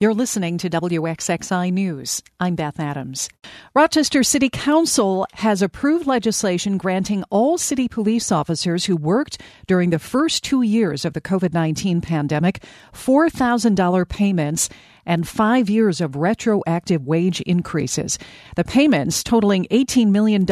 You're 0.00 0.12
listening 0.12 0.58
to 0.58 0.68
WXXI 0.68 1.72
News. 1.72 2.20
I'm 2.40 2.56
Beth 2.56 2.80
Adams. 2.80 3.28
Rochester 3.76 4.24
City 4.24 4.50
Council 4.50 5.24
has 5.34 5.62
approved 5.62 6.08
legislation 6.08 6.78
granting 6.78 7.22
all 7.30 7.58
city 7.58 7.86
police 7.86 8.32
officers 8.32 8.84
who 8.86 8.96
worked 8.96 9.40
during 9.68 9.90
the 9.90 10.00
first 10.00 10.42
two 10.42 10.62
years 10.62 11.04
of 11.04 11.12
the 11.12 11.20
COVID 11.20 11.54
19 11.54 12.00
pandemic 12.00 12.64
$4,000 12.92 14.08
payments 14.08 14.68
and 15.06 15.26
five 15.26 15.68
years 15.68 16.00
of 16.00 16.16
retroactive 16.16 17.06
wage 17.06 17.40
increases. 17.42 18.18
The 18.56 18.64
payments, 18.64 19.22
totaling 19.22 19.66
$18 19.70 20.08
million, 20.08 20.46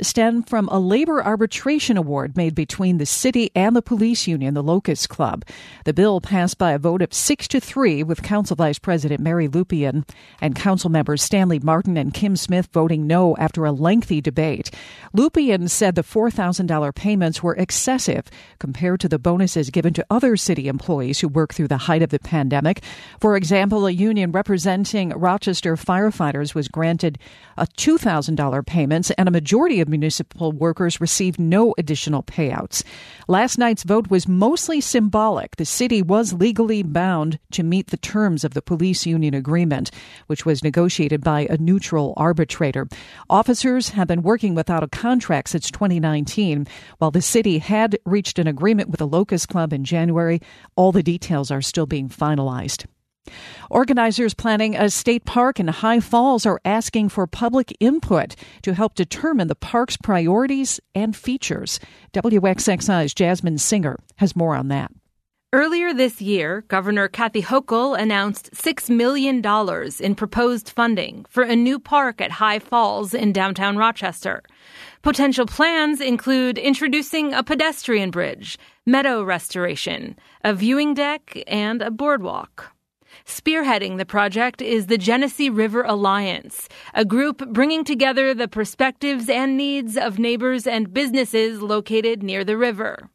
stem 0.00 0.42
from 0.42 0.68
a 0.68 0.78
labor 0.78 1.22
arbitration 1.22 1.96
award 1.96 2.36
made 2.36 2.54
between 2.54 2.98
the 2.98 3.06
city 3.06 3.50
and 3.54 3.74
the 3.74 3.82
police 3.82 4.26
union, 4.26 4.54
the 4.54 4.62
Locust 4.62 5.08
Club. 5.08 5.44
The 5.84 5.94
bill 5.94 6.20
passed 6.20 6.58
by 6.58 6.72
a 6.72 6.78
vote 6.78 7.02
of 7.02 7.12
six 7.12 7.48
to 7.48 7.60
three, 7.60 8.02
with 8.02 8.22
Council 8.22 8.56
Vice 8.56 8.78
President 8.78 9.20
Mary 9.20 9.48
Lupien 9.48 10.08
and 10.40 10.54
Council 10.54 10.90
members 10.90 11.22
Stanley 11.22 11.58
Martin 11.58 11.96
and 11.96 12.14
Kim 12.14 12.36
Smith 12.36 12.68
voting 12.72 13.06
no 13.06 13.36
after 13.36 13.64
a 13.64 13.72
lengthy 13.72 14.20
debate. 14.20 14.70
Lupien 15.16 15.68
said 15.68 15.94
the 15.94 16.02
$4,000 16.02 16.94
payments 16.94 17.42
were 17.42 17.54
excessive 17.54 18.24
compared 18.58 19.00
to 19.00 19.08
the 19.08 19.18
bonuses 19.18 19.70
given 19.70 19.94
to 19.94 20.06
other 20.10 20.36
city 20.36 20.68
employees 20.68 21.20
who 21.20 21.28
worked 21.28 21.54
through 21.54 21.68
the 21.68 21.76
height 21.76 22.02
of 22.02 22.10
the 22.10 22.18
pandemic. 22.18 22.82
For 23.20 23.36
example, 23.36 23.63
example, 23.64 23.86
a 23.86 23.90
union 23.92 24.30
representing 24.30 25.08
Rochester 25.08 25.74
firefighters 25.74 26.54
was 26.54 26.68
granted 26.68 27.18
a 27.56 27.66
$2,000 27.78 28.66
payments, 28.66 29.10
and 29.12 29.26
a 29.26 29.32
majority 29.32 29.80
of 29.80 29.88
municipal 29.88 30.52
workers 30.52 31.00
received 31.00 31.40
no 31.40 31.74
additional 31.78 32.22
payouts. 32.22 32.82
Last 33.26 33.56
night's 33.56 33.82
vote 33.82 34.10
was 34.10 34.28
mostly 34.28 34.82
symbolic. 34.82 35.56
The 35.56 35.64
city 35.64 36.02
was 36.02 36.34
legally 36.34 36.82
bound 36.82 37.38
to 37.52 37.62
meet 37.62 37.86
the 37.86 37.96
terms 37.96 38.44
of 38.44 38.52
the 38.52 38.60
police 38.60 39.06
union 39.06 39.32
agreement, 39.32 39.90
which 40.26 40.44
was 40.44 40.62
negotiated 40.62 41.24
by 41.24 41.46
a 41.48 41.56
neutral 41.56 42.12
arbitrator. 42.18 42.86
Officers 43.30 43.90
have 43.90 44.08
been 44.08 44.20
working 44.20 44.54
without 44.54 44.82
a 44.82 44.88
contract 44.88 45.48
since 45.48 45.70
2019. 45.70 46.66
While 46.98 47.12
the 47.12 47.22
city 47.22 47.60
had 47.60 47.98
reached 48.04 48.38
an 48.38 48.46
agreement 48.46 48.90
with 48.90 48.98
the 48.98 49.06
Locust 49.06 49.48
Club 49.48 49.72
in 49.72 49.84
January, 49.84 50.42
all 50.76 50.92
the 50.92 51.02
details 51.02 51.50
are 51.50 51.62
still 51.62 51.86
being 51.86 52.10
finalized. 52.10 52.84
Organizers 53.70 54.34
planning 54.34 54.76
a 54.76 54.90
state 54.90 55.24
park 55.24 55.58
in 55.58 55.68
High 55.68 56.00
Falls 56.00 56.46
are 56.46 56.60
asking 56.64 57.08
for 57.08 57.26
public 57.26 57.76
input 57.80 58.36
to 58.62 58.74
help 58.74 58.94
determine 58.94 59.48
the 59.48 59.54
park's 59.54 59.96
priorities 59.96 60.80
and 60.94 61.16
features. 61.16 61.80
WXXI's 62.12 63.14
Jasmine 63.14 63.58
Singer 63.58 63.98
has 64.16 64.36
more 64.36 64.54
on 64.54 64.68
that. 64.68 64.90
Earlier 65.54 65.94
this 65.94 66.20
year, 66.20 66.64
Governor 66.66 67.06
Kathy 67.06 67.40
Hochul 67.40 67.96
announced 67.96 68.50
$6 68.54 68.90
million 68.90 69.40
in 70.00 70.14
proposed 70.16 70.68
funding 70.68 71.24
for 71.28 71.44
a 71.44 71.54
new 71.54 71.78
park 71.78 72.20
at 72.20 72.32
High 72.32 72.58
Falls 72.58 73.14
in 73.14 73.32
downtown 73.32 73.76
Rochester. 73.76 74.42
Potential 75.02 75.46
plans 75.46 76.00
include 76.00 76.58
introducing 76.58 77.32
a 77.32 77.44
pedestrian 77.44 78.10
bridge, 78.10 78.58
meadow 78.84 79.22
restoration, 79.22 80.18
a 80.42 80.52
viewing 80.54 80.92
deck, 80.92 81.40
and 81.46 81.82
a 81.82 81.90
boardwalk. 81.92 82.73
Spearheading 83.26 83.98
the 83.98 84.06
project 84.06 84.60
is 84.60 84.86
the 84.86 84.98
Genesee 84.98 85.50
River 85.50 85.82
Alliance, 85.82 86.68
a 86.94 87.04
group 87.04 87.46
bringing 87.48 87.84
together 87.84 88.34
the 88.34 88.48
perspectives 88.48 89.28
and 89.28 89.56
needs 89.56 89.96
of 89.96 90.18
neighbors 90.18 90.66
and 90.66 90.92
businesses 90.92 91.62
located 91.62 92.22
near 92.22 92.44
the 92.44 92.56
river. 92.56 93.10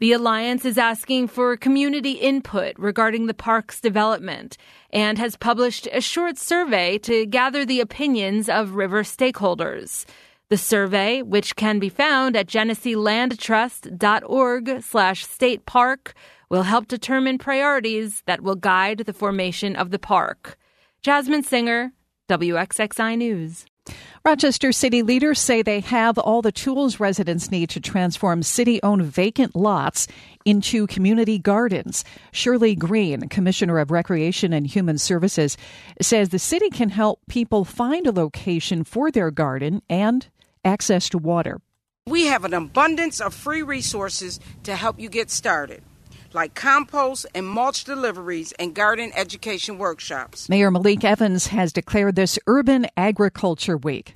The 0.00 0.12
Alliance 0.12 0.64
is 0.64 0.76
asking 0.76 1.28
for 1.28 1.56
community 1.56 2.12
input 2.12 2.74
regarding 2.78 3.26
the 3.26 3.34
park's 3.34 3.80
development 3.80 4.56
and 4.90 5.18
has 5.18 5.36
published 5.36 5.86
a 5.92 6.00
short 6.00 6.36
survey 6.36 6.98
to 6.98 7.26
gather 7.26 7.64
the 7.64 7.80
opinions 7.80 8.48
of 8.48 8.74
river 8.74 9.04
stakeholders. 9.04 10.04
The 10.50 10.58
survey, 10.58 11.22
which 11.22 11.56
can 11.56 11.78
be 11.78 11.88
found 11.88 12.36
at 12.36 12.48
geneseelandtrust.org 12.48 14.82
slash 14.82 15.24
state 15.24 15.64
park, 15.64 16.12
will 16.54 16.62
help 16.62 16.86
determine 16.86 17.36
priorities 17.36 18.22
that 18.26 18.40
will 18.40 18.54
guide 18.54 18.98
the 18.98 19.12
formation 19.12 19.74
of 19.74 19.90
the 19.90 19.98
park. 19.98 20.56
Jasmine 21.02 21.42
Singer, 21.42 21.92
WXXI 22.28 23.18
News. 23.18 23.66
Rochester 24.24 24.70
city 24.70 25.02
leaders 25.02 25.40
say 25.40 25.62
they 25.62 25.80
have 25.80 26.16
all 26.16 26.42
the 26.42 26.52
tools 26.52 27.00
residents 27.00 27.50
need 27.50 27.70
to 27.70 27.80
transform 27.80 28.44
city 28.44 28.80
owned 28.84 29.02
vacant 29.02 29.56
lots 29.56 30.06
into 30.44 30.86
community 30.86 31.40
gardens. 31.40 32.04
Shirley 32.30 32.76
Green, 32.76 33.28
Commissioner 33.28 33.80
of 33.80 33.90
Recreation 33.90 34.52
and 34.52 34.64
Human 34.64 34.96
Services, 34.96 35.56
says 36.00 36.28
the 36.28 36.38
city 36.38 36.70
can 36.70 36.88
help 36.88 37.18
people 37.28 37.64
find 37.64 38.06
a 38.06 38.12
location 38.12 38.84
for 38.84 39.10
their 39.10 39.32
garden 39.32 39.82
and 39.90 40.28
access 40.64 41.08
to 41.08 41.18
water. 41.18 41.60
We 42.06 42.26
have 42.26 42.44
an 42.44 42.54
abundance 42.54 43.20
of 43.20 43.34
free 43.34 43.62
resources 43.62 44.38
to 44.62 44.76
help 44.76 45.00
you 45.00 45.08
get 45.08 45.32
started 45.32 45.82
like 46.34 46.54
compost 46.54 47.26
and 47.34 47.46
mulch 47.46 47.84
deliveries 47.84 48.52
and 48.58 48.74
garden 48.74 49.12
education 49.14 49.78
workshops. 49.78 50.48
Mayor 50.48 50.70
Malik 50.70 51.04
Evans 51.04 51.48
has 51.48 51.72
declared 51.72 52.16
this 52.16 52.38
Urban 52.46 52.86
Agriculture 52.96 53.76
Week. 53.76 54.14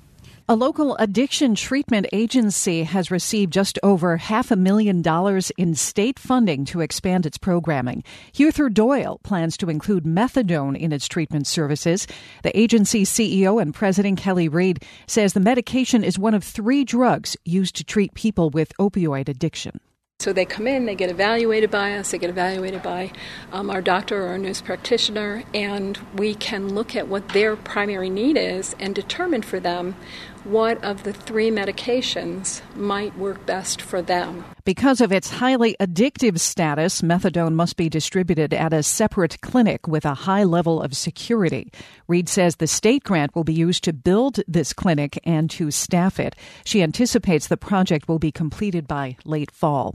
A 0.51 0.57
local 0.57 0.97
addiction 0.97 1.55
treatment 1.55 2.07
agency 2.11 2.85
has 2.85 3.11
received 3.11 3.53
just 3.53 3.79
over 3.83 4.17
half 4.17 4.51
a 4.51 4.57
million 4.57 5.03
dollars 5.03 5.53
in 5.59 5.75
state 5.75 6.19
funding 6.19 6.65
to 6.65 6.81
expand 6.81 7.27
its 7.27 7.37
programming. 7.37 8.03
Huther 8.35 8.71
Doyle 8.71 9.21
plans 9.23 9.59
to 9.59 9.69
include 9.69 10.05
methadone 10.05 10.75
in 10.75 10.91
its 10.91 11.07
treatment 11.07 11.47
services. 11.47 12.07
The 12.45 12.59
agency's 12.59 13.11
CEO 13.11 13.61
and 13.61 13.75
president 13.75 14.21
Kelly 14.21 14.49
Reed 14.49 14.83
says 15.07 15.35
the 15.35 15.41
medication 15.41 16.03
is 16.03 16.19
one 16.19 16.33
of 16.33 16.43
three 16.43 16.83
drugs 16.83 17.37
used 17.45 17.77
to 17.77 17.85
treat 17.85 18.15
people 18.15 18.49
with 18.49 18.73
opioid 18.79 19.29
addiction. 19.29 19.81
So 20.21 20.33
they 20.33 20.47
come 20.47 20.67
in, 20.67 20.87
they 20.87 20.97
get 20.97 21.11
evaluated 21.11 21.71
by 21.71 21.93
us, 21.93 22.11
they 22.11 22.19
get 22.19 22.29
evaluated 22.29 22.83
by 22.83 23.13
um, 23.53 23.71
our 23.71 23.81
doctor 23.81 24.25
or 24.25 24.31
our 24.31 24.39
nurse 24.39 24.61
practitioner, 24.61 25.45
and 25.55 25.97
we 26.13 26.35
can 26.35 26.75
look 26.75 26.97
at 26.97 27.07
what 27.07 27.29
their 27.29 27.55
primary 27.55 28.11
need 28.11 28.37
is 28.37 28.75
and 28.81 28.97
determine 28.97 29.43
for 29.43 29.61
them 29.61 29.95
what 30.43 30.83
of 30.83 31.05
the 31.05 31.13
three 31.13 31.53
medications 31.53 32.63
might 32.75 33.17
work 33.17 33.47
best 33.47 33.81
for 33.81 34.03
them. 34.03 34.45
Because 34.65 35.01
of 35.01 35.13
its 35.13 35.31
highly 35.31 35.77
addictive 35.79 36.41
status, 36.41 37.01
methadone 37.01 37.55
must 37.55 37.77
be 37.77 37.89
distributed 37.89 38.53
at 38.53 38.73
a 38.73 38.83
separate 38.83 39.41
clinic 39.41 39.87
with 39.87 40.05
a 40.05 40.15
high 40.15 40.43
level 40.43 40.83
of 40.83 40.97
security. 40.97 41.71
Reed 42.09 42.29
says 42.29 42.57
the 42.57 42.67
state 42.67 43.05
grant 43.05 43.37
will 43.37 43.45
be 43.45 43.55
used 43.55 43.85
to 43.85 43.93
build 43.93 44.41
this 44.49 44.73
clinic 44.73 45.21
and 45.23 45.49
to 45.51 45.71
staff 45.71 46.19
it. 46.19 46.35
She 46.65 46.83
anticipates 46.83 47.47
the 47.47 47.57
project 47.57 48.09
will 48.09 48.19
be 48.19 48.33
completed 48.33 48.89
by 48.89 49.17
late 49.25 49.53
fall. 49.53 49.95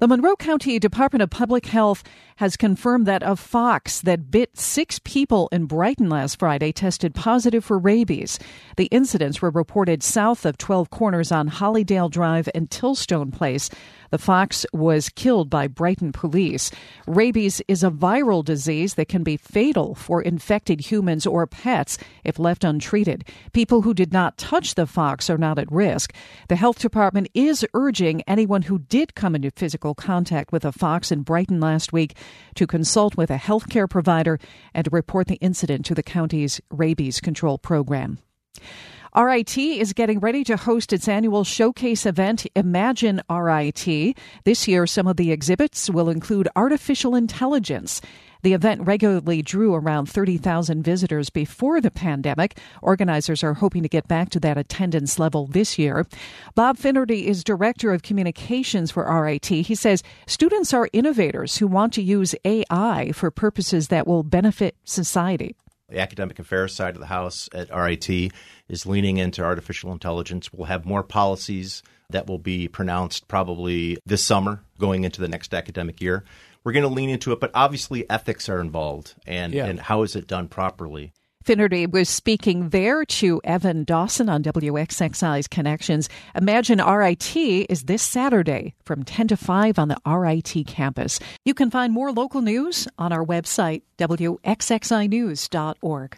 The 0.00 0.06
Monroe 0.06 0.36
County 0.36 0.78
Department 0.78 1.22
of 1.22 1.30
Public 1.30 1.66
Health 1.66 2.04
has 2.36 2.56
confirmed 2.56 3.06
that 3.06 3.22
a 3.24 3.34
fox 3.34 4.00
that 4.02 4.30
bit 4.30 4.56
six 4.56 5.00
people 5.00 5.48
in 5.50 5.66
Brighton 5.66 6.08
last 6.08 6.38
Friday 6.38 6.70
tested 6.70 7.16
positive 7.16 7.64
for 7.64 7.78
rabies. 7.78 8.38
The 8.76 8.86
incidents 8.86 9.42
were 9.42 9.50
reported 9.50 10.04
south 10.04 10.46
of 10.46 10.56
12 10.56 10.90
Corners 10.90 11.32
on 11.32 11.48
Hollydale 11.48 12.10
Drive 12.10 12.48
and 12.54 12.70
Tillstone 12.70 13.32
Place. 13.32 13.70
The 14.10 14.18
fox 14.18 14.64
was 14.72 15.08
killed 15.10 15.50
by 15.50 15.66
Brighton 15.66 16.12
police. 16.12 16.70
Rabies 17.06 17.60
is 17.68 17.82
a 17.82 17.90
viral 17.90 18.44
disease 18.44 18.94
that 18.94 19.08
can 19.08 19.22
be 19.22 19.36
fatal 19.36 19.94
for 19.94 20.22
infected 20.22 20.80
humans 20.80 21.26
or 21.26 21.46
pets 21.46 21.98
if 22.24 22.38
left 22.38 22.64
untreated. 22.64 23.24
People 23.52 23.82
who 23.82 23.94
did 23.94 24.12
not 24.12 24.38
touch 24.38 24.74
the 24.74 24.86
fox 24.86 25.28
are 25.28 25.38
not 25.38 25.58
at 25.58 25.70
risk. 25.70 26.14
The 26.48 26.56
health 26.56 26.78
department 26.78 27.28
is 27.34 27.66
urging 27.74 28.22
anyone 28.22 28.62
who 28.62 28.78
did 28.78 29.14
come 29.14 29.34
into 29.34 29.50
physical 29.50 29.94
contact 29.94 30.52
with 30.52 30.64
a 30.64 30.72
fox 30.72 31.12
in 31.12 31.22
Brighton 31.22 31.60
last 31.60 31.92
week 31.92 32.16
to 32.54 32.66
consult 32.66 33.16
with 33.16 33.30
a 33.30 33.36
healthcare 33.36 33.88
provider 33.88 34.38
and 34.72 34.84
to 34.84 34.90
report 34.90 35.26
the 35.26 35.36
incident 35.36 35.84
to 35.86 35.94
the 35.94 36.02
county's 36.02 36.60
rabies 36.70 37.20
control 37.20 37.58
program. 37.58 38.18
RIT 39.16 39.56
is 39.56 39.92
getting 39.92 40.20
ready 40.20 40.44
to 40.44 40.56
host 40.56 40.92
its 40.92 41.08
annual 41.08 41.44
showcase 41.44 42.04
event, 42.04 42.46
Imagine 42.54 43.22
RIT. 43.30 44.16
This 44.44 44.68
year, 44.68 44.86
some 44.86 45.06
of 45.06 45.16
the 45.16 45.32
exhibits 45.32 45.88
will 45.88 46.10
include 46.10 46.48
artificial 46.54 47.14
intelligence. 47.14 48.00
The 48.42 48.52
event 48.52 48.86
regularly 48.86 49.42
drew 49.42 49.74
around 49.74 50.06
30,000 50.06 50.82
visitors 50.82 51.30
before 51.30 51.80
the 51.80 51.90
pandemic. 51.90 52.58
Organizers 52.82 53.42
are 53.42 53.54
hoping 53.54 53.82
to 53.82 53.88
get 53.88 54.06
back 54.06 54.30
to 54.30 54.40
that 54.40 54.58
attendance 54.58 55.18
level 55.18 55.46
this 55.46 55.78
year. 55.78 56.06
Bob 56.54 56.76
Finnerty 56.76 57.26
is 57.26 57.42
Director 57.42 57.92
of 57.92 58.02
Communications 58.02 58.90
for 58.90 59.04
RIT. 59.22 59.46
He 59.46 59.74
says 59.74 60.02
students 60.26 60.72
are 60.72 60.88
innovators 60.92 61.56
who 61.56 61.66
want 61.66 61.92
to 61.94 62.02
use 62.02 62.34
AI 62.44 63.10
for 63.12 63.30
purposes 63.30 63.88
that 63.88 64.06
will 64.06 64.22
benefit 64.22 64.76
society. 64.84 65.56
The 65.88 66.00
academic 66.00 66.38
affairs 66.38 66.74
side 66.74 66.94
of 66.94 67.00
the 67.00 67.06
House 67.06 67.48
at 67.54 67.74
RIT 67.74 68.08
is 68.68 68.84
leaning 68.86 69.16
into 69.16 69.42
artificial 69.42 69.90
intelligence. 69.90 70.52
We'll 70.52 70.66
have 70.66 70.84
more 70.84 71.02
policies 71.02 71.82
that 72.10 72.26
will 72.26 72.38
be 72.38 72.68
pronounced 72.68 73.26
probably 73.28 73.98
this 74.04 74.22
summer 74.24 74.62
going 74.78 75.04
into 75.04 75.20
the 75.20 75.28
next 75.28 75.54
academic 75.54 76.00
year. 76.00 76.24
we're 76.64 76.72
going 76.72 76.82
to 76.82 76.88
lean 76.88 77.08
into 77.08 77.32
it, 77.32 77.40
but 77.40 77.50
obviously 77.54 78.08
ethics 78.10 78.46
are 78.48 78.60
involved, 78.60 79.14
and 79.26 79.54
Yeah. 79.54 79.66
and 79.66 79.80
how 79.80 80.02
is 80.02 80.14
it 80.14 80.26
done 80.26 80.48
properly? 80.48 81.12
Finnerty 81.48 81.86
was 81.86 82.10
speaking 82.10 82.68
there 82.68 83.06
to 83.06 83.40
Evan 83.42 83.84
Dawson 83.84 84.28
on 84.28 84.42
WXXI's 84.42 85.48
Connections. 85.48 86.10
Imagine 86.34 86.78
RIT 86.78 87.34
is 87.34 87.84
this 87.84 88.02
Saturday 88.02 88.74
from 88.84 89.02
10 89.02 89.28
to 89.28 89.36
5 89.38 89.78
on 89.78 89.88
the 89.88 89.96
RIT 90.06 90.66
campus. 90.66 91.18
You 91.46 91.54
can 91.54 91.70
find 91.70 91.90
more 91.90 92.12
local 92.12 92.42
news 92.42 92.86
on 92.98 93.14
our 93.14 93.24
website, 93.24 93.80
WXXInews.org. 93.96 96.16